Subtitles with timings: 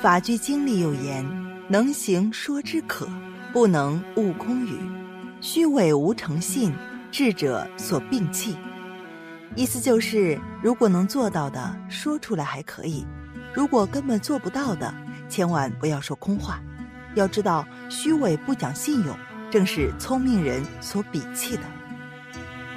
[0.00, 1.26] 法句经里有言
[1.66, 3.08] ：“能行说之可，
[3.52, 4.78] 不能悟空语。
[5.40, 6.72] 虚伪无诚信，
[7.10, 8.56] 智者所摒弃。”
[9.56, 13.04] 意思就是，如果能做到的，说出来还可以；
[13.52, 14.94] 如果根本做不到的，
[15.28, 16.60] 千万不要说空话。
[17.16, 19.16] 要知道，虚伪不讲信用，
[19.50, 21.62] 正是聪明人所鄙弃的。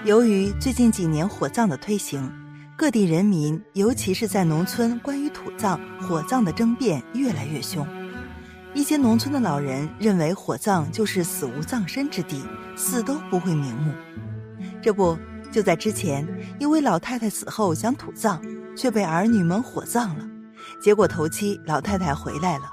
[0.05, 2.31] 由于最近几年火葬的推行，
[2.81, 7.87] 各地人民，尤其是在农村，关于土葬、火葬的争辩越来越凶。
[8.73, 12.41] 一些农村的老人认为，火葬就是死无葬身之地，
[12.75, 13.93] 死都不会瞑目。
[14.81, 15.15] 这不，
[15.51, 18.41] 就在之前，一位老太太死后想土葬，
[18.75, 20.27] 却被儿女们火葬了。
[20.81, 22.63] 结果头七老太太回来了，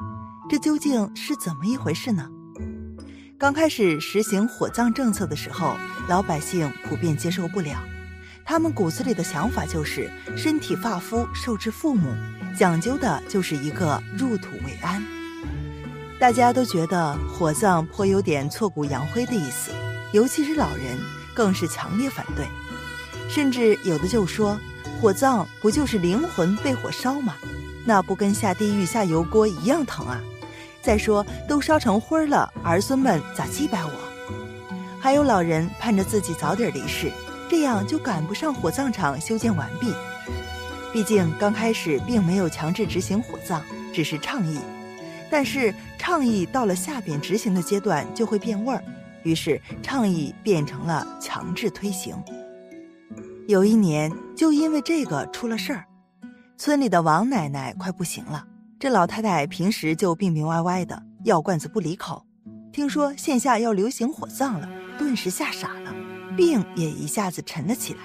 [0.48, 2.26] 这究竟是怎么一回事呢？
[3.36, 5.76] 刚开始实行火葬政策的时候，
[6.08, 7.78] 老百姓普遍接受不了。
[8.48, 12.14] 他们骨子里的想法就是身体发肤受之父母，
[12.58, 15.04] 讲究的就是一个入土为安。
[16.18, 19.70] 大家都觉得火葬颇有点挫骨扬灰的意思，
[20.12, 20.98] 尤其是老人
[21.34, 22.46] 更是强烈反对，
[23.28, 24.58] 甚至有的就说
[24.98, 27.34] 火葬不就是灵魂被火烧吗？
[27.84, 30.22] 那不跟下地狱下油锅一样疼啊？
[30.80, 33.90] 再说都烧成灰了，儿孙们咋祭拜我？
[34.98, 37.12] 还有老人盼着自己早点离世。
[37.48, 39.92] 这样就赶不上火葬场修建完毕。
[40.92, 44.58] 毕竟刚开始并没有强制执行火葬，只是倡议。
[45.30, 48.82] 但是倡议到了下边执行的阶段就会变味儿，
[49.22, 52.16] 于是倡议变成了强制推行。
[53.46, 55.84] 有一年就因为这个出了事儿，
[56.56, 58.44] 村里的王奶奶快不行了。
[58.78, 62.24] 这老太太平时就病病歪歪的，药罐子不离口。
[62.72, 65.94] 听说线下要流行火葬了，顿时吓傻了。
[66.38, 68.00] 病也一下子沉了起来，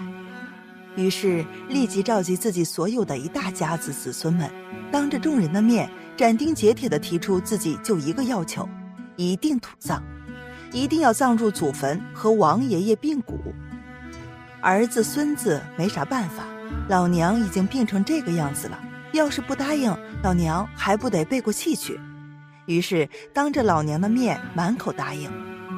[0.95, 4.51] 于是立即召集自己所有的一大家子子孙们，
[4.91, 8.67] 当着众人的面斩钉截铁地提出自己就一个要求：
[9.17, 10.01] 一定土葬，
[10.71, 13.53] 一定要葬入祖坟和王爷爷并骨。
[14.61, 16.43] 儿子孙子没啥办法，
[16.89, 18.79] 老娘已经病成这个样子了，
[19.11, 21.99] 要是不答应，老娘还不得背过气去？
[22.65, 25.31] 于是当着老娘的面满口答应，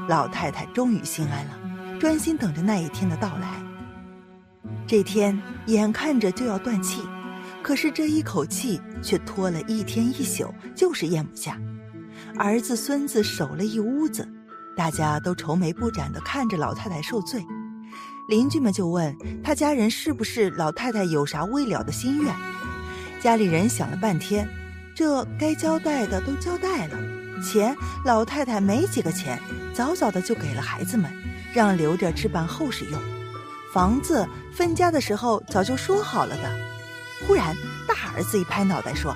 [0.07, 1.65] 老太太终于心安了。
[2.06, 3.60] 专心等着那一天的到来。
[4.86, 7.02] 这天眼看着就要断气，
[7.64, 11.60] 可是这一口气却拖了一天一宿，就是咽不下。
[12.38, 14.30] 儿子孙子守了一屋子，
[14.78, 17.44] 大家都愁眉不展地看着老太太受罪。
[18.30, 22.32] 邻居们就问他家人是不是老太太有啥未了的心愿。
[23.20, 24.48] 家里人想了半天，
[24.96, 29.42] 这该交代的都交代了，钱老太太没几个钱，
[29.74, 31.12] 早早的就给了孩子们。
[31.56, 33.02] 让留着置办后事用，
[33.72, 36.52] 房子分家的时候早就说好了的。
[37.26, 37.56] 忽然，
[37.88, 39.16] 大儿子一拍脑袋说：“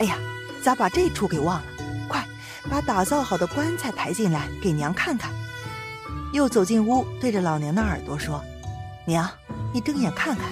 [0.00, 0.16] 哎呀，
[0.62, 1.64] 咋把这出给忘了？
[2.08, 2.26] 快
[2.70, 5.30] 把打造好的棺材抬进来，给娘看看。”
[6.32, 8.42] 又走进屋，对着老娘的耳朵说
[9.04, 9.28] ：“娘，
[9.70, 10.46] 你睁眼看看，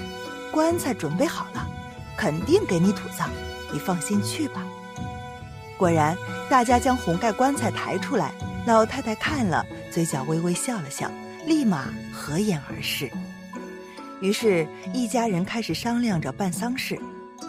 [0.52, 1.66] 棺材准备好了，
[2.14, 3.30] 肯定给你土葬，
[3.72, 4.62] 你放心去吧。”
[5.78, 6.14] 果然，
[6.50, 8.32] 大家将红盖棺材抬出来，
[8.66, 11.10] 老太太看了，嘴角微微笑了笑。
[11.46, 13.10] 立马合眼而视，
[14.20, 16.98] 于是，一家人开始商量着办丧事。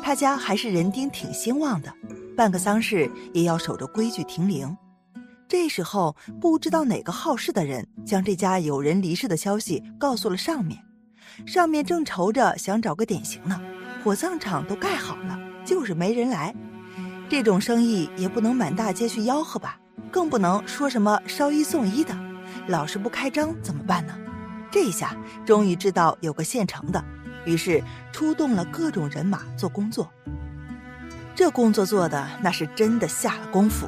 [0.01, 1.93] 他家还是人丁挺兴旺的，
[2.35, 4.75] 办个丧事也要守着规矩停灵。
[5.47, 10.83] 这时候，不知道哪个好事的人将这家有人离世的消息告诉了上面，
[11.45, 13.61] 上面正愁着想找个典型呢。
[14.03, 16.53] 火葬场都盖好了，就是没人来。
[17.29, 19.79] 这种生意也不能满大街去吆喝吧，
[20.11, 22.32] 更不能说什么烧一送一的。
[22.67, 24.13] 老是不开张怎么办呢？
[24.71, 25.15] 这下
[25.45, 27.03] 终于知道有个现成的，
[27.45, 30.09] 于是出动了各种人马做工作。
[31.35, 33.87] 这工作做的那是真的下了功夫，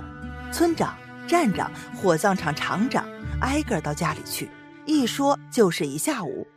[0.52, 0.96] 村长、
[1.28, 3.06] 站长、火葬场厂长
[3.41, 4.50] 挨个到家里去，
[4.85, 6.47] 一说就是一下午，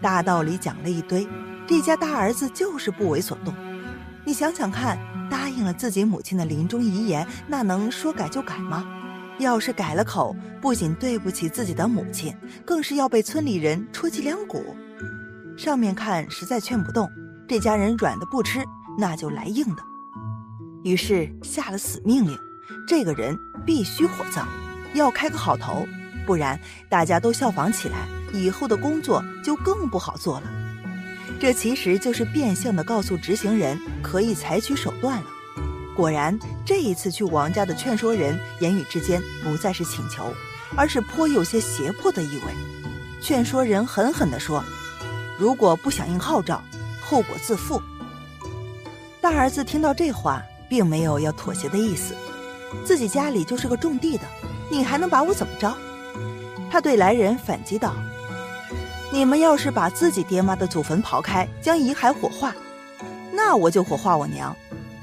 [0.00, 1.26] 大道理讲了一堆。
[1.66, 3.52] 这家大儿子就是不为所动。
[4.24, 4.98] 你想想看，
[5.30, 8.86] 答应了自己母亲的临终遗言，那能说改就改吗？
[9.38, 12.34] 要是改了口，不仅对不起自己的母亲，
[12.64, 14.74] 更是要被村里人戳脊梁骨。
[15.56, 17.10] 上面看实在劝不动，
[17.48, 18.64] 这家人软的不吃，
[18.98, 19.82] 那就来硬的。
[20.84, 22.38] 于是下了死命令，
[22.88, 24.46] 这个人必须火葬，
[24.94, 25.86] 要开个好头，
[26.24, 26.58] 不然
[26.88, 30.50] 大家都效仿起来，以后的工作就更不好做了。
[31.38, 35.26] 这其实就是变相的告诉执行人可以采取手段了。
[35.96, 40.30] 果然，这一次去王家的劝说人言语之间不再是请求，
[40.76, 42.52] 而是颇有些胁迫的意味。
[43.22, 44.62] 劝说人狠狠地说
[45.38, 46.62] ：“如果不响应号召，
[47.00, 47.80] 后果自负。”
[49.22, 52.14] 大儿子听到这话，并没有要妥协的意思。
[52.84, 54.24] 自己家里就是个种地的，
[54.70, 55.74] 你还能把我怎么着？
[56.70, 57.94] 他对来人反击道
[59.10, 62.54] ：“你们要是把自己爹妈的祖坟刨开，将遗骸火化，
[63.32, 64.54] 那我就火化我娘。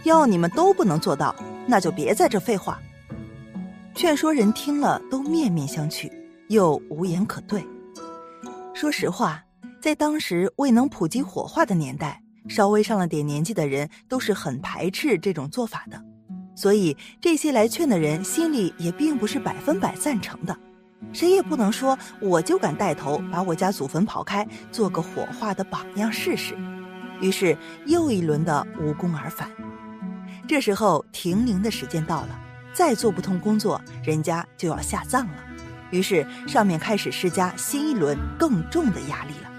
[0.04, 1.36] 要你们都不能做到，
[1.66, 2.80] 那就别在这废话。”
[3.96, 6.12] 劝说人听了都面面相觑，
[6.50, 7.64] 又无言可对。
[8.74, 9.44] 说实话，
[9.80, 16.04] 在当时未能普及火化的年代，稍微上了点年纪的人都是很排斥这种做法的，
[16.56, 20.58] 所以这些来劝的人心里也并不是百分百赞成的。
[21.12, 26.58] 谁也不能说我就敢带头把我家祖坟刨开，做个火化的榜样试试。
[27.22, 27.56] 于是
[27.86, 29.48] 又一轮的无功而返。
[30.48, 32.40] 这时候停灵的时间到了。
[32.74, 35.34] 再做不通工作，人家就要下葬了。
[35.92, 39.52] 于是上面开始施加新一轮更重的压力了。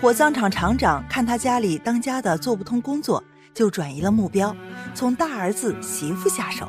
[0.00, 3.22] 火葬场厂长看他家里当家的做不通工作，
[3.54, 4.52] 就转移了目标，
[4.94, 6.68] 从大儿子媳妇下手。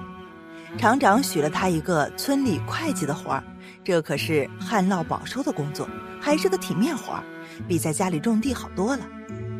[0.77, 3.44] 厂长许了他一个村里会计的活儿，
[3.83, 5.89] 这可是旱涝保收的工作，
[6.21, 7.23] 还是个体面活儿，
[7.68, 9.03] 比在家里种地好多了。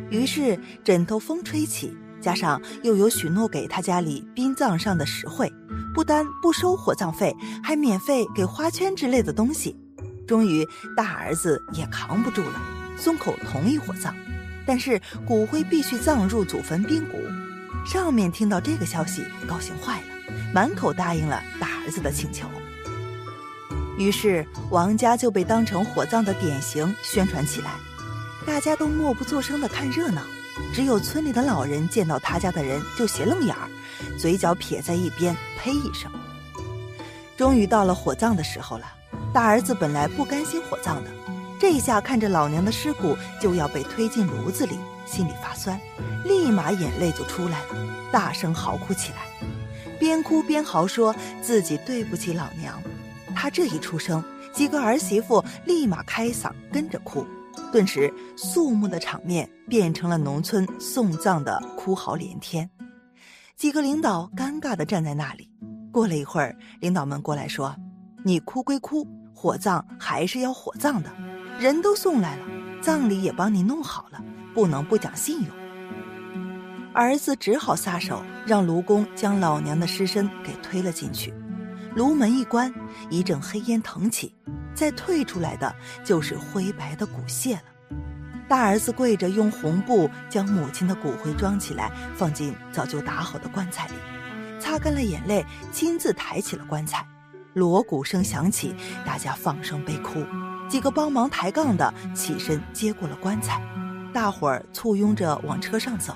[0.08, 1.98] 于是枕头风吹起。
[2.22, 5.52] 加上又有许诺给他家里殡葬上的实惠，
[5.92, 9.76] 不单不收火葬费，还免费给花圈之类的东西。
[10.26, 10.66] 终于
[10.96, 12.62] 大儿子也扛不住了，
[12.96, 14.14] 松口同意火葬，
[14.64, 17.18] 但是骨灰必须葬入祖坟冰谷。
[17.84, 20.06] 上面听到这个消息，高兴坏了，
[20.54, 22.48] 满口答应了大儿子的请求。
[23.98, 27.72] 于是王家就被当成火葬的典型宣传起来，
[28.46, 30.22] 大家都默不作声的看热闹。
[30.72, 33.68] 只有村里的老人见到他家的人就斜愣眼儿，
[34.18, 36.10] 嘴角撇在一边，呸一声。
[37.36, 38.86] 终于到了火葬的时候了，
[39.32, 41.10] 大儿子本来不甘心火葬的，
[41.58, 45.80] 这一下看着老娘的尸骨就要被推进炉子里，心里发酸，
[46.24, 49.48] 立马眼泪就出来了，大声嚎哭起来，
[49.98, 52.80] 边哭边嚎说自己对不起老娘。
[53.34, 54.22] 他这一出声，
[54.52, 57.26] 几个儿媳妇立马开嗓跟着哭。
[57.72, 62.68] 顿时，肃穆的场面变成了农村送葬的哭嚎连天。
[63.56, 65.48] 几个领导尴尬地站在那里。
[65.92, 67.76] 过了一会儿，领导们过来说
[68.24, 71.10] ：“你哭归哭，火葬还是要火葬的。
[71.58, 72.46] 人都送来了，
[72.80, 74.22] 葬礼也帮你弄好了，
[74.54, 75.48] 不能不讲信用。”
[76.94, 81.32] 儿子只好撒手，让卢工将老娘的尸身给推了进去。
[81.94, 82.72] 炉门一关，
[83.10, 84.34] 一阵黑烟腾起。
[84.74, 85.74] 再退出来的
[86.04, 87.62] 就是灰白的骨屑了。
[88.48, 93.94] 大儿子跪着，用红布将母亲的骨灰装起来，放进早就打好的棺材里，
[94.60, 97.06] 擦干了眼泪，亲自抬起了棺材。
[97.54, 98.74] 锣鼓声响起，
[99.06, 100.22] 大家放声悲哭。
[100.68, 103.62] 几个帮忙抬杠的起身接过了棺材，
[104.12, 106.14] 大伙儿簇拥着往车上走，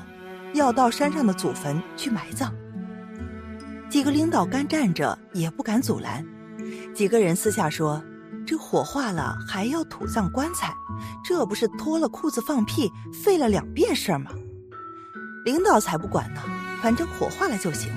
[0.53, 2.55] 要到山上的祖坟去埋葬。
[3.89, 6.23] 几个领导干站着，也不敢阻拦。
[6.95, 8.03] 几个人私下说。
[8.47, 10.73] 这火化了还要土葬棺材，
[11.25, 14.31] 这不是脱了裤子放屁，费了两遍事儿吗？
[15.45, 16.41] 领导才不管呢，
[16.81, 17.91] 反正火化了就行。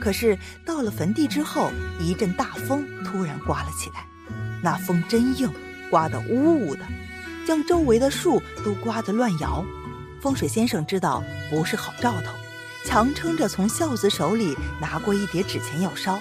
[0.00, 4.06] 可是到了坟地之后，一阵大风突然刮了起来，
[4.62, 5.48] 那风真硬，
[5.88, 6.80] 刮得呜呜的，
[7.46, 9.64] 将周围的树都刮得乱摇。
[10.20, 12.32] 风水先生知道不是好兆头，
[12.84, 16.18] 强撑着从孝子手里拿过一叠纸钱要烧，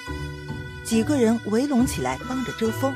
[0.84, 2.93] 几个人围拢起来帮着遮风。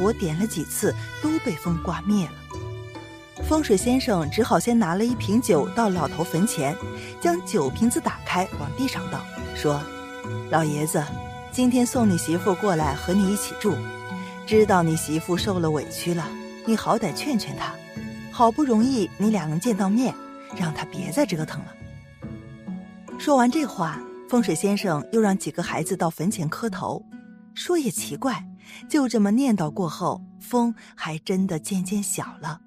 [0.00, 3.44] 火点了几次，都被风刮灭了。
[3.46, 6.74] 风水先生只好先拿了一瓶酒到老头坟前，
[7.20, 9.20] 将酒瓶子打开，往地上倒，
[9.54, 9.78] 说
[10.50, 11.04] ：“老爷子，
[11.52, 13.76] 今天送你媳妇过来和你一起住，
[14.46, 16.26] 知道你媳妇受了委屈了，
[16.64, 17.74] 你好歹劝劝她。
[18.32, 20.14] 好不容易你俩能见到面，
[20.56, 21.74] 让她别再折腾了。”
[23.20, 27.02] 说完这话，风水先生又让几个孩子到坟前磕头。
[27.52, 28.42] 说也奇怪。
[28.88, 32.60] 就这么念叨过后，风还真的渐渐小了。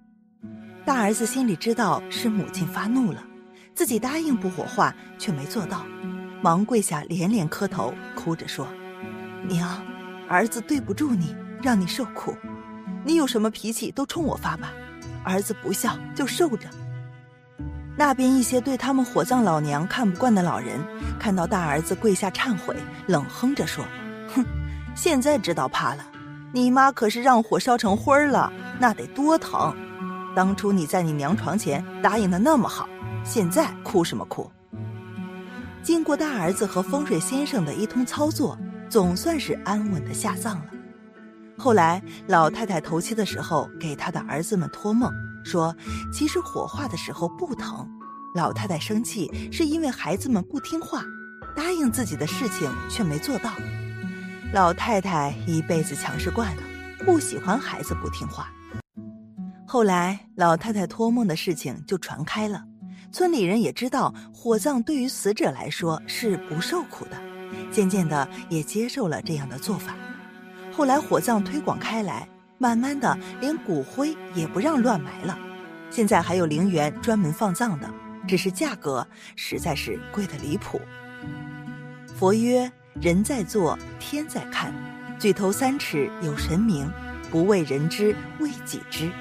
[0.85, 3.23] 大儿子心里知道是母亲发怒了，
[3.73, 5.85] 自己答应不火化却没做到，
[6.41, 8.67] 忙跪下连连磕头，哭着说
[9.47, 9.81] ：“娘，
[10.27, 12.35] 儿子对不住你，让你受苦。
[13.05, 14.73] 你有什么脾气都冲我发吧，
[15.23, 16.69] 儿子不孝就受着。”
[17.95, 20.79] 那边一些对他们火葬老娘看不惯的老人，
[21.19, 22.75] 看到大儿子跪下忏悔，
[23.07, 23.85] 冷哼着说
[24.33, 24.45] ：“哼。”
[24.95, 26.05] 现在知道怕了，
[26.51, 29.75] 你妈可是让火烧成灰了，那得多疼！
[30.35, 32.87] 当初你在你娘床前答应的那么好，
[33.23, 34.49] 现在哭什么哭？
[35.81, 38.57] 经过大儿子和风水先生的一通操作，
[38.89, 40.65] 总算是安稳的下葬了。
[41.57, 45.11] 后来老太太头七的时候，给她的儿子们托梦
[45.43, 45.75] 说，
[46.11, 47.87] 其实火化的时候不疼，
[48.35, 51.03] 老太太生气是因为孩子们不听话，
[51.55, 53.51] 答应自己的事情却没做到。
[54.53, 56.61] 老太太一辈子强势惯了，
[57.03, 58.53] 不喜欢孩子不听话。
[59.65, 62.63] 后来，老太太托梦的事情就传开了，
[63.11, 67.17] 村里人也知道火葬对于死者来说是不受苦的，
[67.71, 69.95] 渐渐的也接受了这样的做法。
[70.71, 72.29] 后来火葬推广开来，
[72.59, 75.35] 慢慢的连骨灰也不让乱埋了，
[75.89, 77.91] 现在还有陵园专门放葬的。
[78.27, 79.05] 只是价格
[79.35, 80.79] 实在是贵得离谱。
[82.15, 84.73] 佛曰：“人在做，天在看。
[85.19, 86.89] 举头三尺有神明，
[87.31, 89.11] 不为人知，为己知。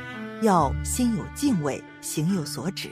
[0.41, 2.91] 要心有敬畏，行有所止。”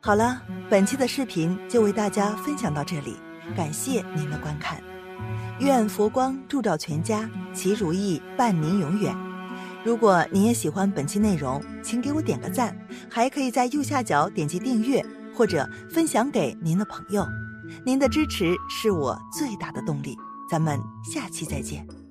[0.00, 3.16] 好了，本期的视频就为大家分享到这里，
[3.56, 4.78] 感谢您的观看。
[5.60, 9.16] 愿佛光照照全家，齐如意伴您永远。
[9.82, 12.76] 如果您也喜欢本期内容，请给我点个赞，
[13.10, 15.04] 还可以在右下角点击订阅
[15.34, 17.26] 或者分享给您的朋友。
[17.84, 20.16] 您的支持是我最大的动力。
[20.48, 22.03] 咱们下期再见。